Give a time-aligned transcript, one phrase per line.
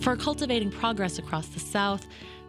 [0.00, 2.06] for cultivating progress across the South,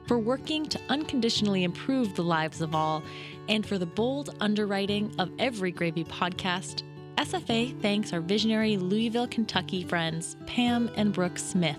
[0.08, 3.04] for working to unconditionally improve the lives of all,
[3.50, 6.84] and for the bold underwriting of every Gravy podcast.
[7.18, 11.78] SFA thanks our visionary Louisville, Kentucky friends, Pam and Brooke Smith.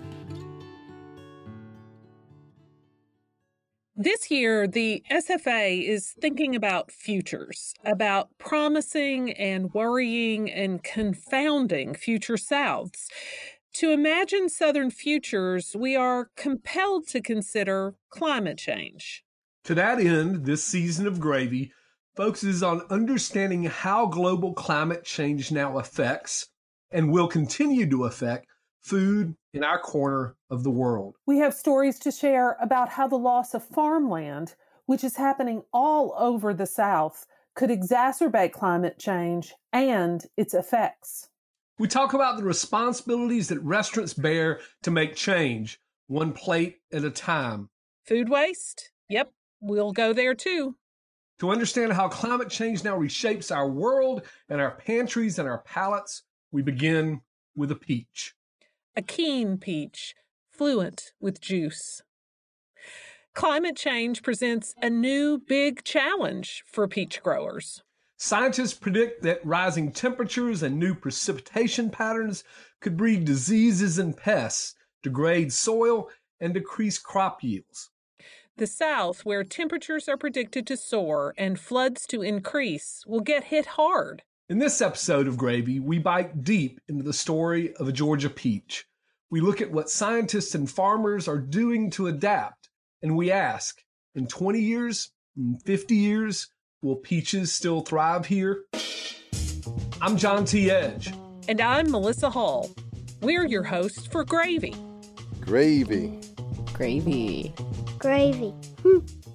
[3.95, 12.33] This year, the SFA is thinking about futures, about promising and worrying and confounding future
[12.33, 13.07] Souths.
[13.73, 19.23] To imagine Southern futures, we are compelled to consider climate change.
[19.63, 21.71] To that end, this season of Gravy
[22.15, 26.49] focuses on understanding how global climate change now affects
[26.91, 28.45] and will continue to affect
[28.81, 31.15] food in our corner of the world.
[31.25, 34.53] We have stories to share about how the loss of farmland,
[34.85, 41.29] which is happening all over the South, could exacerbate climate change and its effects.
[41.79, 47.09] We talk about the responsibilities that restaurants bear to make change, one plate at a
[47.09, 47.69] time.
[48.05, 48.91] Food waste?
[49.09, 50.75] Yep, we'll go there too.
[51.39, 56.23] To understand how climate change now reshapes our world and our pantries and our palates,
[56.51, 57.21] we begin
[57.55, 58.35] with a peach
[58.95, 60.15] a keen peach,
[60.51, 62.01] fluent with juice.
[63.33, 67.81] Climate change presents a new big challenge for peach growers.
[68.25, 72.45] Scientists predict that rising temperatures and new precipitation patterns
[72.79, 77.89] could breed diseases and pests, degrade soil, and decrease crop yields.
[78.55, 83.65] The South, where temperatures are predicted to soar and floods to increase, will get hit
[83.65, 84.23] hard.
[84.47, 88.85] In this episode of Gravy, we bite deep into the story of a Georgia peach.
[89.31, 92.69] We look at what scientists and farmers are doing to adapt,
[93.01, 93.83] and we ask
[94.15, 96.47] in 20 years, in 50 years,
[96.83, 98.65] will peaches still thrive here?
[100.01, 100.69] I'm John T.
[100.69, 101.13] Edge.
[101.47, 102.69] And I'm Melissa Hall.
[103.21, 104.75] We're your hosts for Gravy.
[105.39, 106.19] Gravy.
[106.73, 107.53] Gravy.
[107.97, 108.53] Gravy.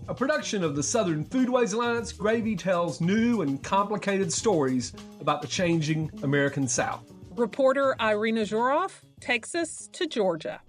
[0.08, 5.48] A production of the Southern Foodways Alliance, Gravy tells new and complicated stories about the
[5.48, 7.02] changing American South.
[7.30, 10.60] Reporter Irina Zhorov takes us to Georgia.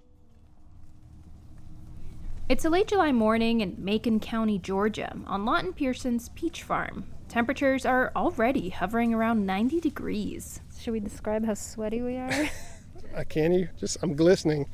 [2.50, 7.04] It's a late July morning in Macon County, Georgia, on Lawton Pearson's peach farm.
[7.28, 10.60] Temperatures are already hovering around 90 degrees.
[10.80, 12.48] Should we describe how sweaty we are?
[13.16, 13.68] I can't you?
[13.78, 14.66] Just I'm glistening.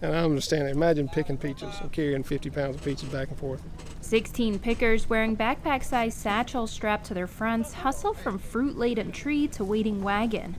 [0.00, 0.68] And I understand.
[0.68, 3.64] Imagine picking peaches and carrying 50 pounds of peaches back and forth.
[4.00, 9.48] 16 pickers wearing backpack sized satchels strapped to their fronts hustle from fruit laden tree
[9.48, 10.54] to waiting wagon.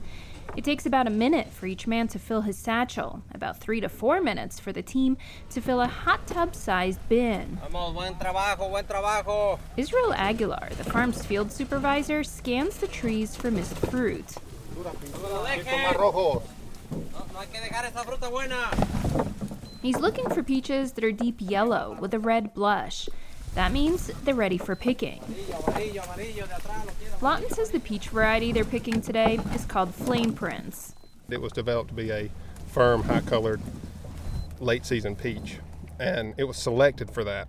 [0.54, 3.88] It takes about a minute for each man to fill his satchel, about three to
[3.88, 5.16] four minutes for the team
[5.50, 7.58] to fill a hot tub sized bin.
[7.70, 9.58] Vamos, buen trabajo, buen trabajo.
[9.76, 14.36] Israel Aguilar, the farm's field supervisor, scans the trees for missed fruit.
[19.82, 23.08] He's looking for peaches that are deep yellow with a red blush.
[23.56, 25.18] That means they're ready for picking.
[27.22, 30.94] Lawton says the peach variety they're picking today is called Flame Prince.
[31.30, 32.30] It was developed to be a
[32.66, 33.62] firm, high colored,
[34.60, 35.58] late season peach,
[35.98, 37.48] and it was selected for that.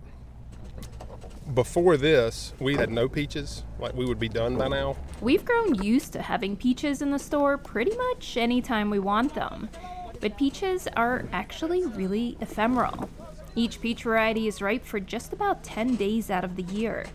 [1.52, 4.96] Before this, we had no peaches, like we would be done by now.
[5.20, 9.68] We've grown used to having peaches in the store pretty much anytime we want them.
[10.22, 13.10] But peaches are actually really ephemeral.
[13.58, 17.06] Each peach variety is ripe for just about 10 days out of the year.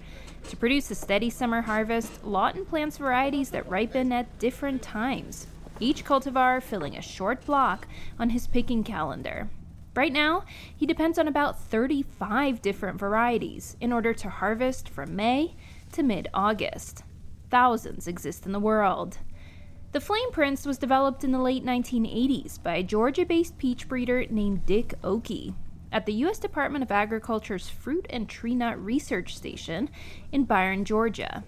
[0.49, 5.47] To produce a steady summer harvest, Lawton plants varieties that ripen at different times,
[5.79, 7.87] each cultivar filling a short block
[8.19, 9.49] on his picking calendar.
[9.95, 10.43] Right now,
[10.75, 15.55] he depends on about 35 different varieties in order to harvest from May
[15.93, 17.03] to mid August.
[17.51, 19.19] Thousands exist in the world.
[19.93, 24.25] The Flame Prince was developed in the late 1980s by a Georgia based peach breeder
[24.29, 25.53] named Dick Okie
[25.93, 26.39] at the U.S.
[26.39, 29.89] Department of Agriculture's Fruit and Tree Nut Research Station
[30.31, 31.43] in Byron, Georgia.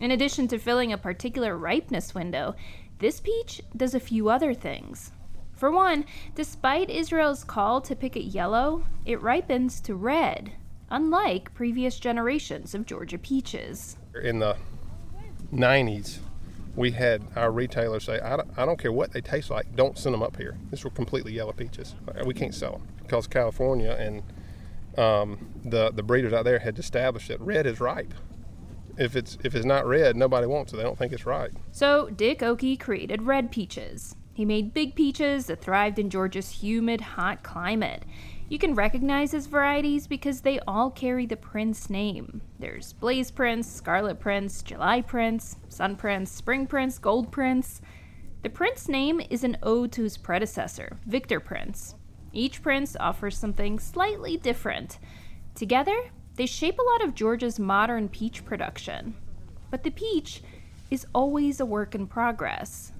[0.00, 2.56] In addition to filling a particular ripeness window,
[2.98, 5.12] this peach does a few other things.
[5.52, 10.52] For one, despite Israel's call to pick it yellow, it ripens to red,
[10.90, 13.98] unlike previous generations of Georgia peaches.
[14.22, 14.56] In the
[15.52, 16.18] 90s,
[16.74, 19.98] we had our retailers say, I don't, I don't care what they taste like, don't
[19.98, 20.56] send them up here.
[20.70, 21.94] These were completely yellow peaches.
[22.24, 24.22] We can't sell them because California and
[24.98, 28.14] um, the the breeders out there had established that red is ripe.
[28.96, 30.76] If it's if it's not red, nobody wants it.
[30.76, 31.50] They don't think it's right.
[31.72, 34.16] So Dick Okie created red peaches.
[34.32, 38.02] He made big peaches that thrived in Georgia's humid, hot climate.
[38.48, 42.42] You can recognize his varieties because they all carry the Prince name.
[42.58, 47.80] There's Blaze Prince, Scarlet Prince, July Prince, Sun Prince, Spring Prince, Gold Prince.
[48.42, 51.94] The Prince name is an ode to his predecessor, Victor Prince.
[52.34, 54.98] Each prince offers something slightly different.
[55.54, 59.14] Together, they shape a lot of Georgia's modern peach production.
[59.70, 60.42] But the peach
[60.90, 62.92] is always a work in progress.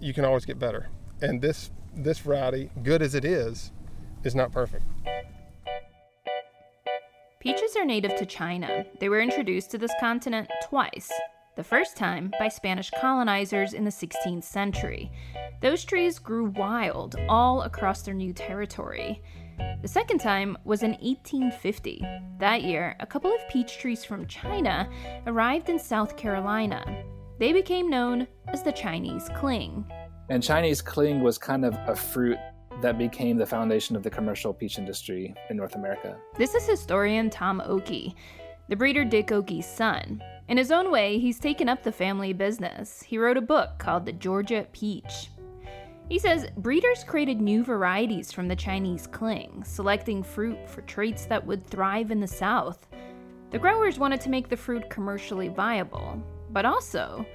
[0.00, 0.88] You can always get better.
[1.20, 3.72] And this this variety, good as it is,
[4.24, 4.84] is not perfect.
[7.40, 8.84] Peaches are native to China.
[9.00, 11.10] They were introduced to this continent twice.
[11.58, 15.10] The first time by Spanish colonizers in the 16th century.
[15.60, 19.20] Those trees grew wild all across their new territory.
[19.82, 22.06] The second time was in 1850.
[22.38, 24.88] That year, a couple of peach trees from China
[25.26, 27.02] arrived in South Carolina.
[27.40, 29.84] They became known as the Chinese cling.
[30.28, 32.38] And Chinese cling was kind of a fruit
[32.82, 36.18] that became the foundation of the commercial peach industry in North America.
[36.36, 38.14] This is historian Tom Okie,
[38.68, 40.22] the breeder Dick Okie's son.
[40.48, 43.02] In his own way, he's taken up the family business.
[43.02, 45.30] He wrote a book called The Georgia Peach.
[46.08, 51.46] He says breeders created new varieties from the Chinese cling, selecting fruit for traits that
[51.46, 52.86] would thrive in the South.
[53.50, 57.26] The growers wanted to make the fruit commercially viable, but also,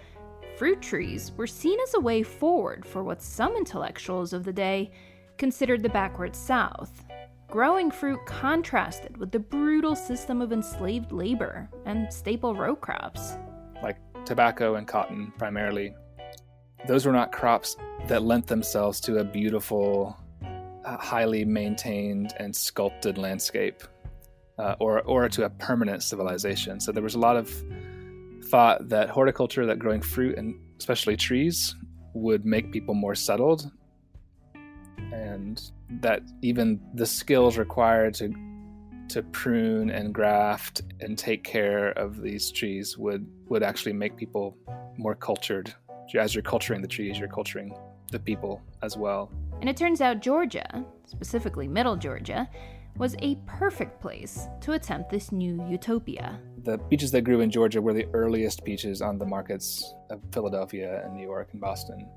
[0.57, 4.91] fruit trees were seen as a way forward for what some intellectuals of the day
[5.37, 7.05] considered the backward South.
[7.53, 13.33] Growing fruit contrasted with the brutal system of enslaved labor and staple row crops.
[13.83, 15.93] Like tobacco and cotton, primarily.
[16.87, 17.77] Those were not crops
[18.07, 20.17] that lent themselves to a beautiful,
[20.83, 23.83] uh, highly maintained, and sculpted landscape,
[24.57, 26.79] uh, or, or to a permanent civilization.
[26.79, 27.53] So there was a lot of
[28.45, 31.75] thought that horticulture, that growing fruit, and especially trees,
[32.15, 33.71] would make people more settled
[35.13, 35.71] and
[36.01, 38.33] that even the skills required to
[39.09, 44.57] to prune and graft and take care of these trees would would actually make people
[44.97, 45.73] more cultured.
[46.17, 47.75] As you're culturing the trees, you're culturing
[48.11, 49.31] the people as well.
[49.61, 52.49] And it turns out Georgia, specifically Middle Georgia,
[52.97, 56.39] was a perfect place to attempt this new utopia.
[56.63, 61.03] The peaches that grew in Georgia were the earliest peaches on the markets of Philadelphia
[61.03, 62.07] and New York and Boston.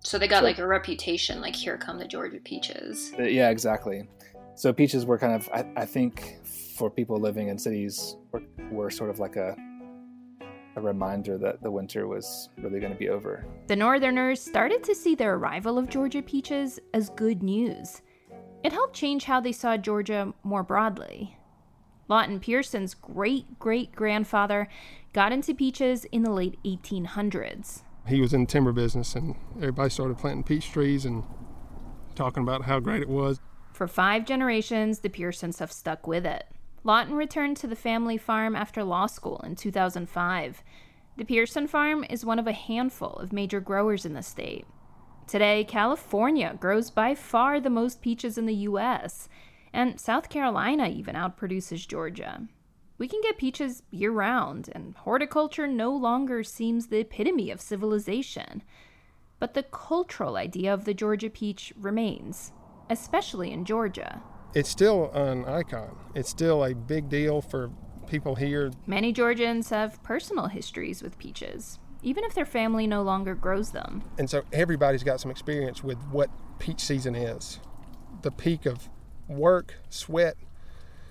[0.00, 3.12] So they got so, like a reputation, like here come the Georgia peaches.
[3.18, 4.08] Uh, yeah, exactly.
[4.54, 6.38] So peaches were kind of, I, I think,
[6.76, 9.56] for people living in cities, were, were sort of like a
[10.76, 13.44] a reminder that the winter was really going to be over.
[13.66, 18.00] The Northerners started to see the arrival of Georgia peaches as good news.
[18.62, 21.36] It helped change how they saw Georgia more broadly.
[22.08, 24.68] Lawton Pearson's great great grandfather
[25.12, 29.90] got into peaches in the late 1800s he was in the timber business, and everybody
[29.90, 31.24] started planting peach trees and
[32.14, 33.40] talking about how great it was.
[33.72, 36.44] For five generations, the Pearsons have stuck with it.
[36.84, 40.62] Lawton returned to the family farm after law school in 2005.
[41.16, 44.66] The Pearson farm is one of a handful of major growers in the state.
[45.26, 49.28] Today, California grows by far the most peaches in the U.S.,
[49.72, 52.48] and South Carolina even outproduces Georgia.
[52.98, 58.64] We can get peaches year round, and horticulture no longer seems the epitome of civilization.
[59.38, 62.52] But the cultural idea of the Georgia peach remains,
[62.90, 64.20] especially in Georgia.
[64.52, 65.96] It's still an icon.
[66.16, 67.70] It's still a big deal for
[68.08, 68.72] people here.
[68.86, 74.02] Many Georgians have personal histories with peaches, even if their family no longer grows them.
[74.18, 77.60] And so everybody's got some experience with what peach season is
[78.22, 78.88] the peak of
[79.28, 80.36] work, sweat,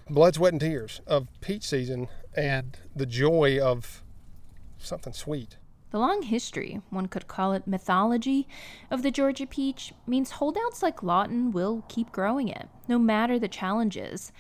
[0.10, 4.04] blood, sweat, and tears of peach season and the joy of
[4.78, 5.58] something sweet.
[5.90, 8.48] The long history, one could call it mythology,
[8.92, 13.48] of the Georgia peach means holdouts like Lawton will keep growing it, no matter the
[13.48, 14.34] challenges.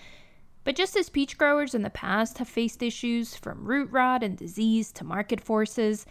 [0.65, 4.37] But just as peach growers in the past have faced issues from root rot and
[4.37, 6.05] disease to market forces,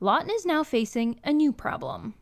[0.00, 2.14] Lawton is now facing a new problem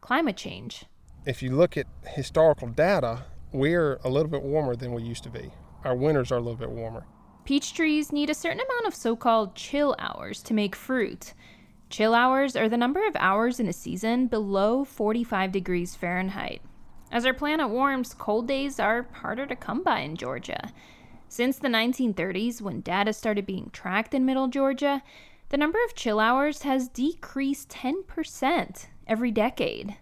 [0.00, 0.84] climate change.
[1.24, 5.30] If you look at historical data, we're a little bit warmer than we used to
[5.30, 5.50] be
[5.86, 7.06] our winters are a little bit warmer.
[7.44, 11.32] Peach trees need a certain amount of so called chill hours to make fruit.
[11.88, 16.60] Chill hours are the number of hours in a season below 45 degrees Fahrenheit.
[17.12, 20.72] As our planet warms, cold days are harder to come by in Georgia.
[21.28, 25.02] Since the 1930s, when data started being tracked in Middle Georgia,
[25.50, 29.96] the number of chill hours has decreased 10% every decade.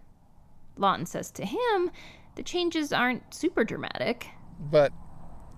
[0.78, 1.90] Lawton says to him,
[2.36, 4.28] the changes aren't super dramatic.
[4.70, 4.92] But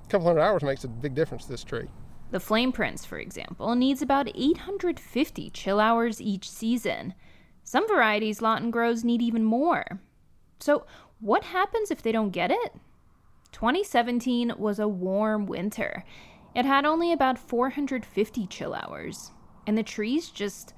[0.06, 1.88] a couple hundred hours makes a big difference to this tree.
[2.30, 7.14] The Flame Prince, for example, needs about 850 chill hours each season.
[7.64, 10.00] Some varieties Lawton grows need even more.
[10.60, 10.86] So,
[11.20, 12.74] what happens if they don't get it?
[13.52, 16.04] 2017 was a warm winter.
[16.54, 19.32] It had only about 450 chill hours,
[19.66, 20.74] and the trees just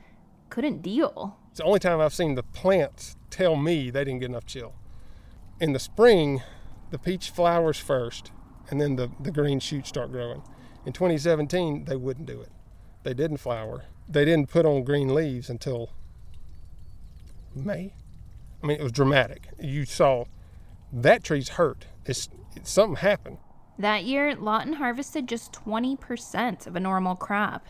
[0.48, 1.38] couldn't deal.
[1.50, 4.74] It's the only time I've seen the plants tell me they didn't get enough chill.
[5.60, 6.42] In the spring,
[6.90, 8.32] the peach flowers first,
[8.70, 10.42] and then the, the green shoots start growing.
[10.84, 12.50] In 2017, they wouldn't do it.
[13.02, 13.84] They didn't flower.
[14.08, 15.90] They didn't put on green leaves until
[17.54, 17.94] May.
[18.62, 19.48] I mean, it was dramatic.
[19.60, 20.24] You saw
[20.92, 21.86] that tree's hurt.
[22.06, 23.38] It's, it's something happened.
[23.78, 27.66] That year, Lawton harvested just 20% of a normal crop.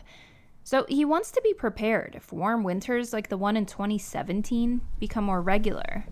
[0.63, 5.23] So he wants to be prepared if warm winters like the one in 2017 become
[5.23, 6.05] more regular.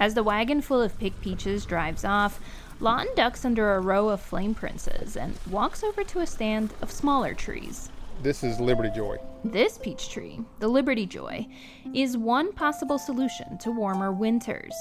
[0.00, 2.40] As the wagon full of picked peaches drives off,
[2.84, 6.90] Lawton ducks under a row of flame princes and walks over to a stand of
[6.90, 7.88] smaller trees.
[8.22, 9.16] This is Liberty Joy.
[9.42, 11.46] This peach tree, the Liberty Joy,
[11.94, 14.74] is one possible solution to warmer winters.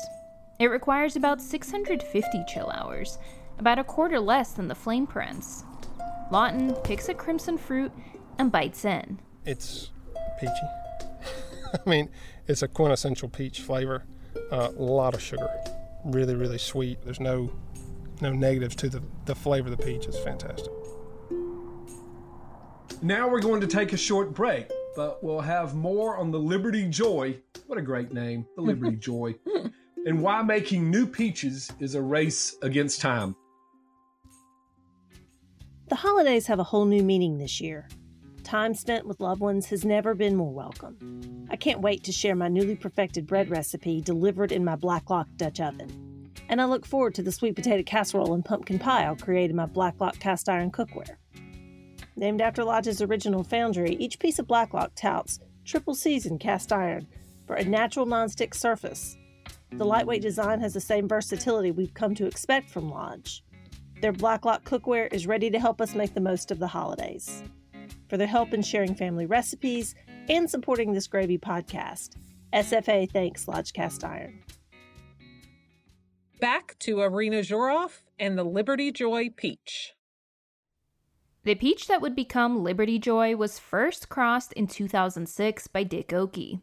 [0.60, 3.20] It requires about 650 chill hours,
[3.58, 5.64] about a quarter less than the flame prince.
[6.30, 7.94] Lawton picks a crimson fruit
[8.38, 9.18] and bites in.
[9.46, 9.92] It's
[10.42, 10.52] peachy.
[11.74, 12.10] I mean,
[12.50, 14.04] it's a quintessential peach flavor.
[14.52, 15.50] Uh, a lot of sugar,
[16.04, 17.02] really, really sweet.
[17.06, 17.50] There's no
[18.24, 20.06] no negatives to the, the flavor of the peach.
[20.06, 20.72] It's fantastic.
[23.04, 26.88] Now we're going to take a short break, but we'll have more on the Liberty
[26.88, 27.38] Joy.
[27.68, 29.36] What a great name, the Liberty Joy.
[30.06, 33.36] And why making new peaches is a race against time.
[35.90, 37.88] The holidays have a whole new meaning this year.
[38.44, 41.48] Time spent with loved ones has never been more welcome.
[41.50, 45.60] I can't wait to share my newly perfected bread recipe delivered in my Blacklock Dutch
[45.60, 46.13] oven.
[46.54, 49.56] And I look forward to the sweet potato casserole and pumpkin pie I'll create in
[49.56, 51.16] my Blacklock cast iron cookware.
[52.16, 57.08] Named after Lodge's original foundry, each piece of Blacklock touts triple seasoned cast iron
[57.48, 59.18] for a natural nonstick surface.
[59.72, 63.44] The lightweight design has the same versatility we've come to expect from Lodge.
[64.02, 67.42] Their Blacklock cookware is ready to help us make the most of the holidays.
[68.10, 69.96] For their help in sharing family recipes
[70.30, 72.12] and supporting this gravy podcast,
[72.54, 74.43] SFA thanks Lodge Cast Iron.
[76.44, 79.94] Back to Irina Zhorov and the Liberty Joy peach.
[81.46, 86.60] The peach that would become Liberty Joy was first crossed in 2006 by Dick Okie.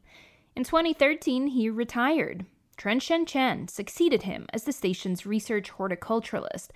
[0.54, 2.44] In 2013, he retired.
[2.76, 6.72] Chunxian Chen succeeded him as the station's research horticulturalist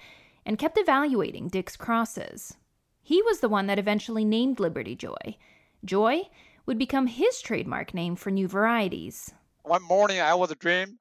[0.46, 2.56] and kept evaluating Dick's crosses.
[3.02, 5.36] He was the one that eventually named Liberty Joy.
[5.84, 6.22] Joy
[6.64, 9.34] would become his trademark name for new varieties.
[9.62, 11.00] One morning I was a dream.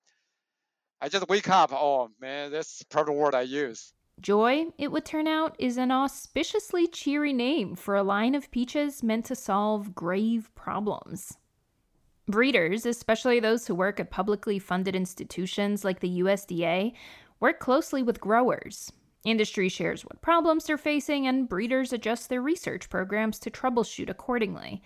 [1.04, 1.74] I just wake up.
[1.74, 3.92] Oh man, that's probably the word I use.
[4.22, 9.04] Joy, it would turn out, is an auspiciously cheery name for a line of peaches
[9.04, 11.38] meant to solve grave problems.
[12.26, 16.94] Breeders, especially those who work at publicly funded institutions like the USDA,
[17.42, 18.90] work closely with growers.
[19.26, 24.82] Industry shares what problems they're facing, and breeders adjust their research programs to troubleshoot accordingly.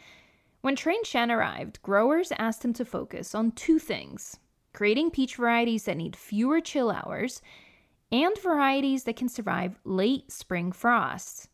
[0.61, 4.39] When Chunxian arrived, growers asked him to focus on two things
[4.77, 7.41] creating peach varieties that need fewer chill hours
[8.11, 11.47] and varieties that can survive late spring frosts.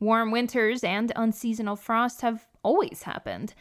[0.00, 3.54] Warm winters and unseasonal frosts have always happened,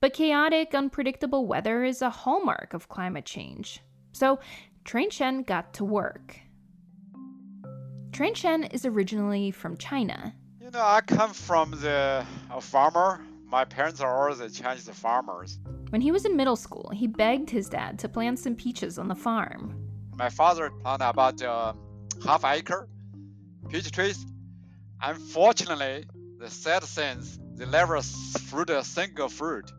[0.00, 3.80] but chaotic, unpredictable weather is a hallmark of climate change.
[4.10, 4.40] So,
[4.84, 6.40] Chunxian got to work.
[8.10, 10.34] Chunxian is originally from China.
[10.60, 13.24] You know, I come from the a farmer.
[13.46, 15.60] My parents are also Chinese farmers.
[15.90, 19.08] When he was in middle school, he begged his dad to plant some peaches on
[19.08, 19.74] the farm.
[20.16, 21.72] My father planted about uh,
[22.24, 22.88] half acre
[23.68, 24.26] peach trees.
[25.02, 26.04] Unfortunately,
[26.38, 29.70] the sad things they never fruit a single fruit.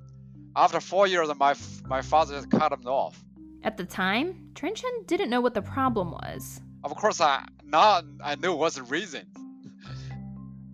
[0.55, 1.53] After four years, my
[1.87, 3.23] my father just cut them off.
[3.63, 6.61] At the time, Chunxian didn't know what the problem was.
[6.83, 9.27] Of course, I now I know what's the reason.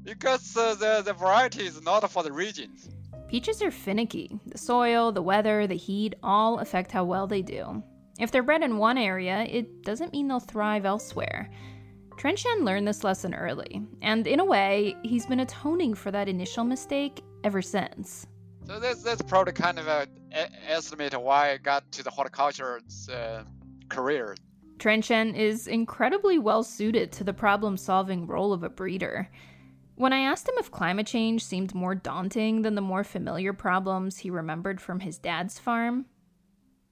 [0.03, 2.89] because uh, the the variety is not for the regions.
[3.27, 4.39] Peaches are finicky.
[4.45, 7.83] The soil, the weather, the heat all affect how well they do.
[8.19, 11.49] If they're bred in one area, it doesn't mean they'll thrive elsewhere.
[12.17, 16.63] Chunxian learned this lesson early, and in a way, he's been atoning for that initial
[16.63, 18.25] mistake ever since.
[18.65, 22.09] So that's that's probably kind of a, a estimate of why I got to the
[22.09, 22.79] horticulture
[23.13, 23.43] uh,
[23.89, 24.35] career.
[24.77, 29.29] Chunxian is incredibly well suited to the problem solving role of a breeder.
[29.95, 34.17] When I asked him if climate change seemed more daunting than the more familiar problems
[34.17, 36.05] he remembered from his dad's farm,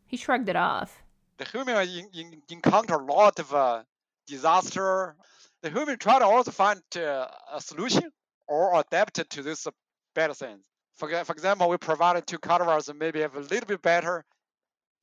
[0.05, 1.03] he shrugged it off.
[1.37, 3.83] The human in, in, encounter a lot of uh,
[4.25, 5.15] disaster.
[5.61, 8.09] The human try to also find uh, a solution
[8.47, 9.67] or adapt to this
[10.15, 10.65] better things.
[10.95, 14.23] For, for example, we provided two cultivars that maybe have a little bit better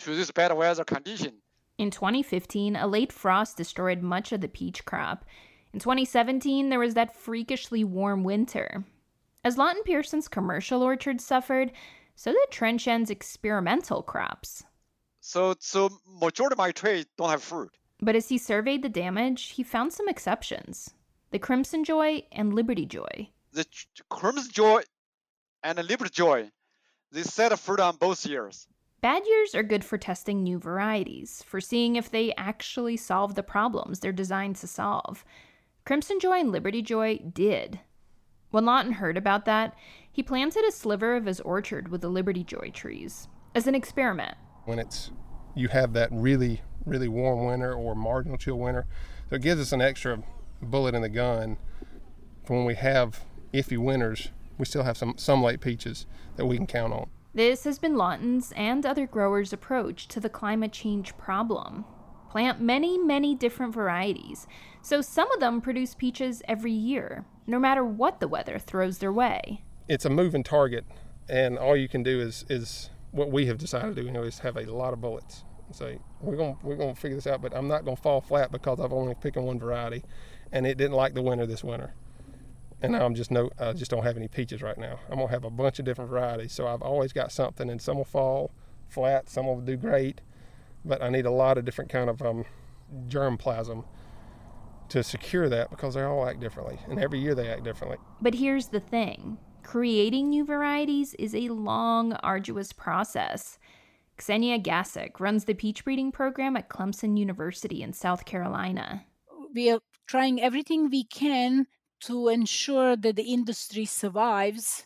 [0.01, 1.43] to this better weather condition.
[1.77, 5.25] In 2015, a late frost destroyed much of the peach crop.
[5.73, 8.85] In 2017, there was that freakishly warm winter.
[9.45, 11.73] As Lawton Pearson's commercial orchards suffered,
[12.15, 14.65] so did Chunxian's experimental crops.
[15.21, 17.71] So, so majority of my trees don't have fruit.
[18.01, 20.95] But as he surveyed the damage, he found some exceptions
[21.31, 23.29] the Crimson Joy and Liberty Joy.
[23.53, 24.83] The ch- Crimson Joy
[25.63, 26.51] and the Liberty Joy,
[27.13, 28.67] they set fruit on both years.
[29.01, 33.43] Bad years are good for testing new varieties, for seeing if they actually solve the
[33.43, 35.25] problems they're designed to solve.
[35.85, 37.81] Crimson Joy and Liberty Joy did.
[38.51, 39.75] When Lawton heard about that,
[40.11, 44.37] he planted a sliver of his orchard with the Liberty Joy trees as an experiment.
[44.65, 45.11] When it's
[45.55, 48.87] you have that really really warm winter or marginal chill winter,
[49.29, 50.23] so it gives us an extra
[50.63, 51.57] bullet in the gun
[52.45, 54.31] for when we have iffy winters.
[54.59, 56.07] We still have some some late peaches
[56.37, 57.11] that we can count on.
[57.33, 61.85] This has been Lawton's and other growers' approach to the climate change problem.
[62.29, 64.47] Plant many, many different varieties,
[64.83, 69.13] so some of them produce peaches every year, no matter what the weather throws their
[69.13, 69.63] way.
[69.89, 70.85] It's a moving target,
[71.29, 74.07] and all you can do is is what we have decided to do.
[74.07, 75.45] You know, is have a lot of bullets.
[75.73, 78.81] Say we're gonna we're gonna figure this out, but I'm not gonna fall flat because
[78.81, 80.05] I've only picked one variety,
[80.51, 81.95] and it didn't like the winter this winter.
[82.83, 84.99] And now I'm just no, I just don't have any peaches right now.
[85.09, 87.99] I'm gonna have a bunch of different varieties, so I've always got something, and some
[87.99, 88.51] will fall
[88.89, 90.21] flat, some will do great,
[90.85, 92.45] but I need a lot of different kind of um,
[93.09, 93.85] germplasm
[94.91, 97.99] to secure that because they all act differently, and every year they act differently.
[98.21, 103.59] But here's the thing creating new varieties is a long, arduous process.
[104.19, 109.05] Ksenija Gasic runs the peach breeding program at Clemson University in South Carolina.
[109.55, 111.67] We are trying everything we can
[112.01, 114.85] to ensure that the industry survives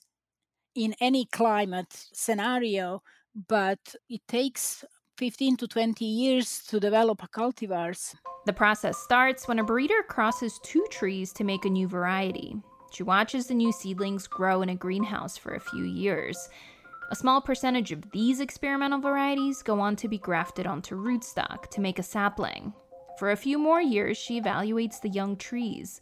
[0.74, 3.02] in any climate scenario,
[3.48, 4.84] but it takes
[5.16, 8.16] 15 to 20 years to develop cultivars.
[8.46, 12.56] The process starts when a breeder crosses two trees to make a new variety.
[12.92, 16.48] She watches the new seedlings grow in a greenhouse for a few years.
[17.12, 21.80] A small percentage of these experimental varieties go on to be grafted onto rootstock to
[21.80, 22.72] make a sapling.
[23.16, 26.00] For a few more years, she evaluates the young trees.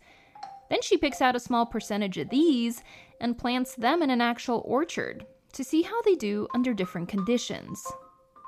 [0.70, 2.82] Then she picks out a small percentage of these
[3.20, 7.86] and plants them in an actual orchard to see how they do under different conditions.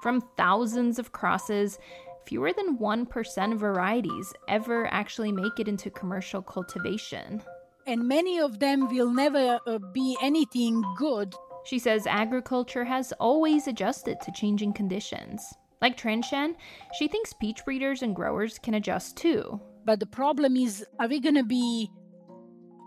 [0.04, 1.78] From thousands of crosses,
[2.26, 7.42] fewer than 1% of varieties ever actually make it into commercial cultivation.
[7.86, 11.34] And many of them will never uh, be anything good.
[11.64, 15.42] She says agriculture has always adjusted to changing conditions.
[15.80, 16.56] Like Chunxian,
[16.98, 19.58] she thinks peach breeders and growers can adjust too.
[19.86, 21.90] But the problem is are we going to be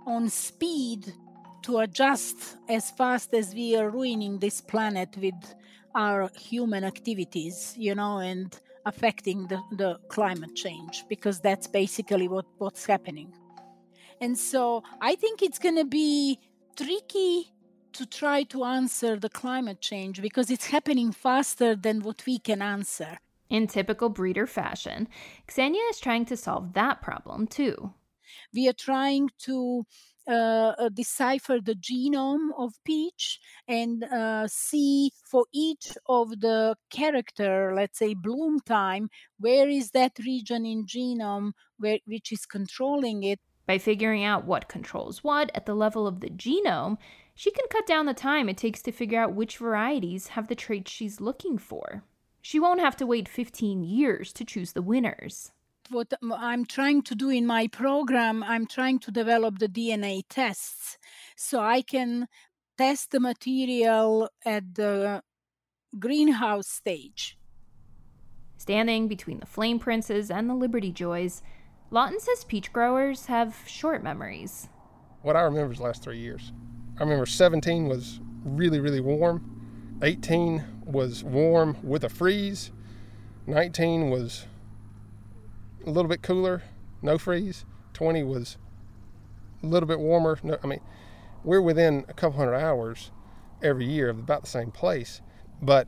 [0.06, 1.12] on speed
[1.64, 5.34] to adjust as fast as we are ruining this planet with
[5.98, 12.46] our human activities, you know, and affecting the, the climate change because that's basically what,
[12.60, 13.34] what's happening.
[14.22, 16.40] And so I think it's going to be
[16.76, 17.52] tricky
[17.94, 22.62] to try to answer the climate change because it's happening faster than what we can
[22.62, 23.18] answer.
[23.50, 25.08] In typical breeder fashion,
[25.48, 27.94] Ksenija is trying to solve that problem too.
[28.54, 29.86] We are trying to
[30.28, 37.74] uh, uh, decipher the genome of peach and uh, see for each of the character
[37.76, 39.10] let's say bloom time
[39.40, 43.40] where is that region in genome where, which is controlling it?
[43.66, 46.98] By figuring out what controls what at the level of the genome
[47.36, 50.56] she can cut down the time it takes to figure out which varieties have the
[50.56, 52.04] traits she's looking for.
[52.42, 55.52] She won't have to wait 15 years to choose the winners
[55.90, 60.98] what I'm trying to do in my program, I'm trying to develop the DNA tests
[61.36, 62.28] so I can
[62.78, 65.24] test the material at the
[65.98, 67.38] greenhouse stage.
[68.58, 71.42] Standing between the Flame Princes and the Liberty Joys,
[71.90, 74.68] Lawton says peach growers have short memories.
[75.22, 76.52] What I remember is the last three years.
[76.98, 80.00] I remember 17 was really, really warm.
[80.02, 82.72] 18 was warm with a freeze.
[83.46, 84.46] 19 was
[85.88, 86.62] a little bit cooler,
[87.02, 87.66] no freeze.
[87.94, 88.58] 20 was
[89.64, 90.38] a little bit warmer.
[90.44, 90.82] No, I mean,
[91.44, 93.12] we're within a couple hundred hours
[93.64, 95.22] every year of about the same place,
[95.62, 95.88] but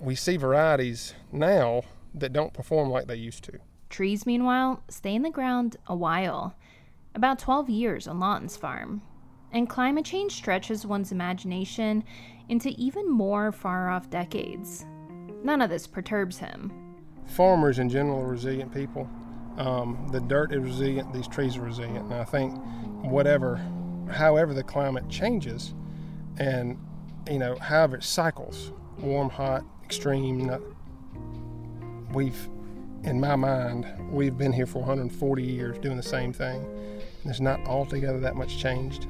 [0.00, 1.82] we see varieties now
[2.14, 3.58] that don't perform like they used to.
[3.90, 6.54] Trees, meanwhile, stay in the ground a while,
[7.14, 9.02] about 12 years on Lawton's farm.
[9.52, 12.04] And climate change stretches one's imagination
[12.48, 14.86] into even more far off decades.
[15.42, 16.72] None of this perturbs him.
[17.26, 19.10] Farmers in general are resilient people.
[19.58, 22.04] Um, the dirt is resilient, these trees are resilient.
[22.06, 22.58] And I think
[23.02, 23.60] whatever,
[24.10, 25.74] however the climate changes,
[26.38, 26.78] and
[27.28, 30.60] you know, however it cycles, warm, hot, extreme, not,
[32.12, 32.48] we've,
[33.04, 36.64] in my mind, we've been here for 140 years doing the same thing.
[36.64, 39.06] And There's not altogether that much changed,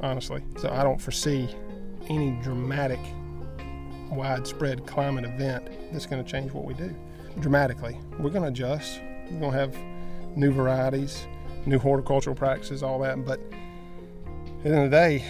[0.00, 0.42] honestly.
[0.58, 1.48] So I don't foresee
[2.08, 3.00] any dramatic,
[4.10, 6.94] widespread climate event that's going to change what we do
[7.40, 7.98] dramatically.
[8.18, 9.76] We're going to adjust We're going to have
[10.36, 11.26] new varieties,
[11.66, 13.24] new horticultural practices, all that.
[13.24, 15.24] But at the end of the day,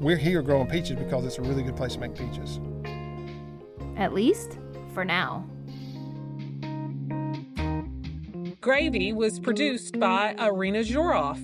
[0.00, 2.60] we're here growing peaches because it's a really good place to make peaches.
[3.96, 4.58] At least
[4.94, 5.44] for now.
[8.60, 11.38] Gravy was produced by Irina Zhorov.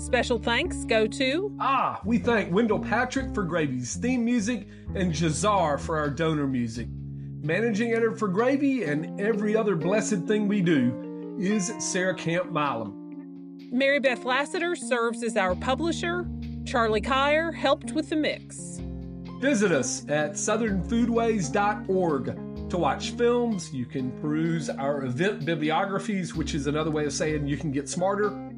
[0.00, 1.56] Special thanks go to.
[1.60, 6.88] Ah, we thank Wendell Patrick for Gravy's theme music and Jazar for our donor music.
[7.42, 11.03] Managing editor for Gravy and every other blessed thing we do
[11.38, 13.00] is Sarah Camp Milam.
[13.70, 16.26] Mary Beth Lassiter serves as our publisher.
[16.64, 18.80] Charlie Kyer helped with the mix.
[19.40, 23.72] Visit us at southernfoodways.org to watch films.
[23.72, 27.88] You can peruse our event bibliographies, which is another way of saying you can get
[27.88, 28.50] smarter.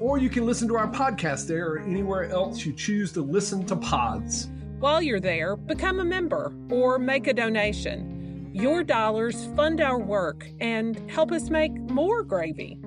[0.00, 3.64] Or you can listen to our podcast there or anywhere else you choose to listen
[3.66, 4.48] to pods.
[4.80, 8.13] While you're there, become a member or make a donation.
[8.56, 12.78] Your dollars fund our work and help us make more gravy.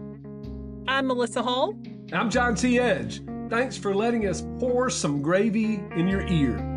[0.88, 1.78] I'm Melissa Hall.
[2.14, 2.80] I'm John T.
[2.80, 3.22] Edge.
[3.50, 6.77] Thanks for letting us pour some gravy in your ear.